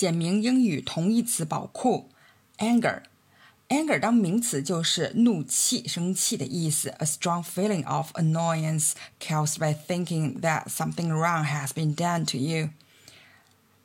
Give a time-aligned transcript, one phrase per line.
[0.00, 2.08] 简明英语同义词宝库
[2.56, 3.02] ，anger。
[3.68, 12.38] anger 当名词就是怒气、生气的意思，a strong feeling of annoyance caused by thinking that something wrong has been done to
[12.38, 12.70] you。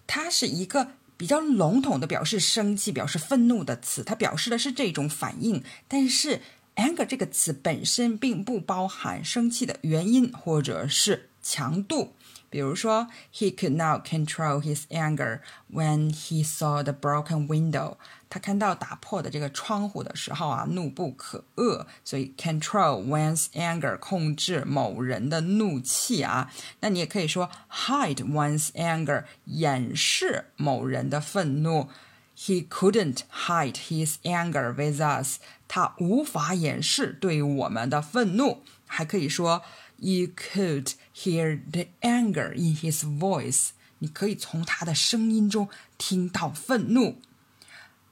[0.08, 5.62] 它是一个比较笼统的表示生气、表示愤怒的词，它表示的是这种反应。
[5.90, 6.40] 但是
[6.78, 12.14] anger 这个词本身并不包含生气的原因或者是强度。
[12.49, 15.41] 比如说，He could not control his anger
[15.73, 17.97] when he saw the broken window。
[18.29, 21.87] 他看到打破的这个窗户的时候啊，怒不可遏。
[22.05, 26.53] 所以，control one's anger，控制某人的怒气啊。
[26.81, 31.89] 那你也可以说，hide one's anger，掩饰某人的愤怒。
[32.37, 35.39] He couldn't hide his anger with us。
[35.69, 38.63] 他无法掩饰对我们的愤怒。
[38.87, 39.63] 还可以说。
[39.99, 43.71] You could hear the anger in his voice。
[43.99, 47.21] 你可以从他的声音中听到愤怒。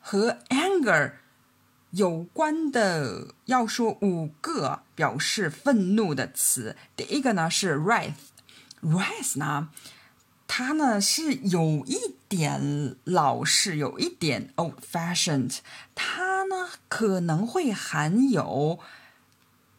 [0.00, 1.12] 和 anger
[1.91, 6.77] 有关的，要说五个表示愤怒的词。
[6.94, 9.70] 第一个呢是 wrath。wrath 呢，
[10.47, 11.97] 它呢是有一
[12.28, 15.58] 点老式，有一点 old-fashioned。
[15.94, 18.78] 它呢可能会含有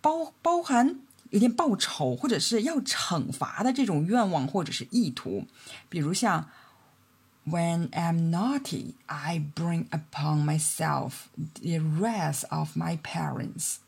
[0.02, 1.00] 包包含。
[1.35, 5.49] 有点报仇或者是要惩罚的这种愿望或者是意图，
[5.89, 6.49] 比如像
[7.45, 11.25] When I'm naughty, I bring upon myself
[11.61, 13.79] the wrath of my parents。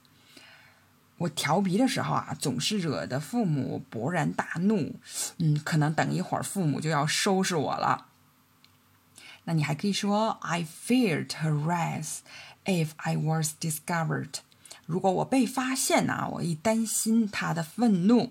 [1.18, 4.96] 我调皮的时候啊，总是惹得父母勃然大怒。
[5.38, 8.08] 嗯，可能等一会儿父母就要收拾我了。
[9.44, 12.18] 那你还可以说 I feared her wrath
[12.64, 14.40] if I was discovered。
[14.86, 18.30] 如果我被发现呢，我一担心他的愤怒。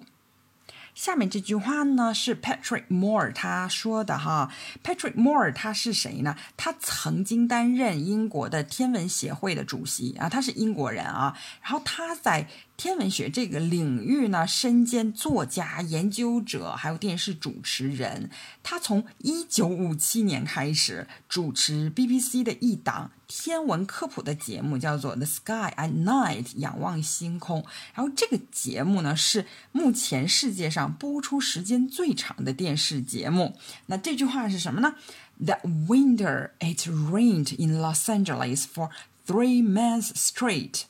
[0.94, 4.50] 下面这句话呢是 Patrick Moore 他说的哈。
[4.82, 6.38] Patrick Moore 他是谁呢？
[6.56, 11.38] 他曾经担任英国的天文协会的主席啊，他是英国人啊。
[11.62, 18.30] 然后他在天文学这个领域呢，身兼作家、研究者，还有电视主持人。
[18.64, 27.66] 他从一九五七年开始主持 BBC 的一档天文科普的节目，叫做《The Sky at Night》，仰望星空。
[27.94, 33.58] 然后这个节目呢，是目前世界上播出时间最长的电视节目。
[33.86, 34.96] 那这句话是什么呢
[35.42, 38.90] ？That winter it rained in Los Angeles for
[39.26, 40.84] three months straight.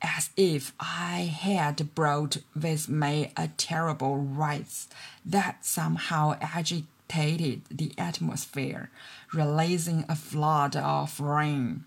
[0.00, 4.86] as if I had brought with me a terrible wrath
[5.30, 8.90] that somehow agitated the atmosphere,
[9.32, 11.84] releasing a flood of rain.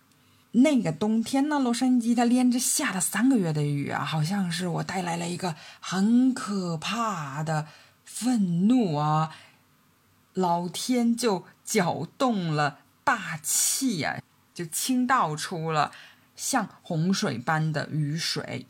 [0.51, 7.67] 那个冬天呢，洛杉矶它连着下了三个月的雨啊，好像是我带来了一个很可怕的
[8.05, 9.35] 愤怒啊！
[10.33, 14.23] 老天就搅动了大气呀、啊，
[14.53, 15.91] 就倾倒出了
[16.40, 18.66] 像洪水般的雨水。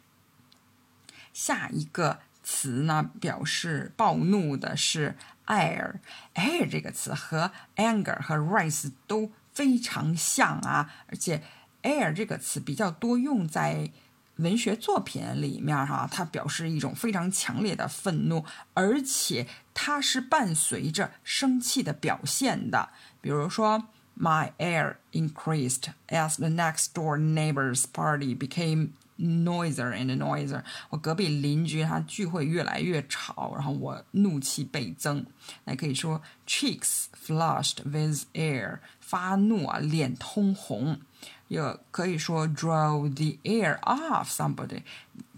[1.32, 5.16] 下一个词呢，表示暴怒的是
[5.46, 5.94] air。
[6.34, 11.44] air 这个词和 anger 和 rise 都非常像啊，而且
[11.84, 13.92] air 这个词比较多用在
[14.38, 18.44] 文学作品里面哈，它表示一种非常强烈的愤怒，
[18.74, 22.88] 而且它是伴随着生气的表现的，
[23.20, 23.86] 比如说。
[24.19, 30.63] My air increased as the next door neighbor's party became noisier and noisier。
[30.89, 35.25] 我隔壁邻居他聚会越来越吵，然后我怒气倍增。
[35.65, 40.99] 那可以说 cheeks flushed with air，发怒啊，脸通红。
[41.47, 44.81] 也可以说 drove the air off somebody，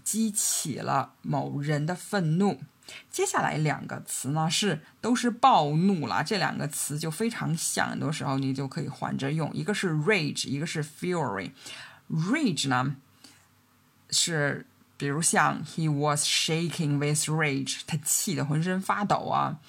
[0.02, 2.60] 激起了某人的愤怒。
[3.09, 9.51] 接下来两个词呢是都是暴怒了，这两个词就非常像，很多时候你就可以换着用。
[9.53, 11.51] 一个是 rage，一个是 fury。
[12.09, 12.95] rage 呢
[14.09, 14.65] 是
[14.97, 19.59] 比如像 he was shaking with rage，他气得浑身发抖啊。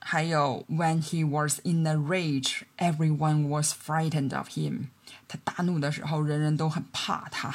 [0.00, 4.88] 还有 when he was in a rage，everyone was frightened of him，
[5.28, 7.54] 他大怒的时候，人人都很怕他。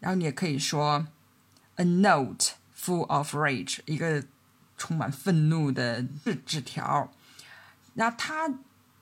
[0.00, 1.06] 然后你也可以说
[1.76, 2.52] a note。
[2.84, 4.24] Full of rage，一个
[4.76, 7.12] 充满愤怒的纸纸条。
[7.94, 8.48] 那它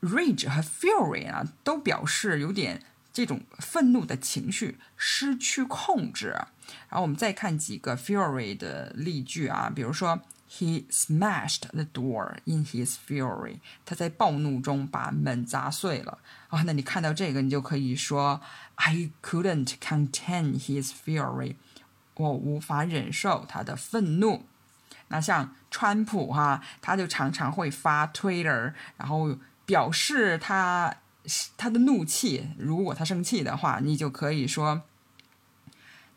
[0.03, 2.83] rage 和 fury 啊，都表示有点
[3.13, 6.29] 这种愤怒的情绪失去控制。
[6.89, 16.19] 然后我们再看几个 fury 的例句啊，比如说 He smashed the door in his fury，他在暴怒中把门砸碎了
[16.49, 16.63] 啊。
[16.63, 18.41] 那你看到这个，你就可以说
[18.75, 21.55] I couldn't contain his fury。
[22.21, 24.45] 我无法忍受他的愤怒。
[25.09, 29.37] 那像川普哈，他就常常会发 Twitter，然后
[29.67, 30.95] 表示他
[31.57, 32.51] 他的怒气。
[32.59, 34.83] 如果他生气的话，你就可以说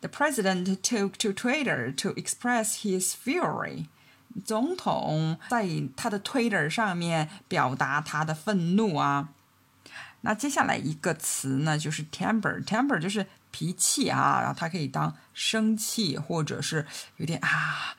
[0.00, 3.86] ：The president took to Twitter to express his fury。
[4.44, 5.66] 总统在
[5.96, 9.30] 他的 Twitter 上面表达他的愤怒啊。
[10.24, 16.86] 那接下来一个词呢，就是 temper，temper 就是脾气啊，然后它可以当生气或者是
[17.18, 17.94] 有点啊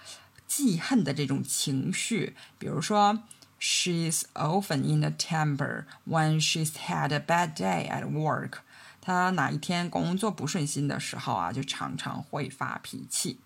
[0.48, 2.36] 记恨的这种情绪。
[2.58, 3.20] 比如说
[3.62, 8.54] ，She's often in a temper when she's had a bad day at work。
[9.00, 13.40] 她哪一天工作不顺心的时候啊，就常常会发脾气。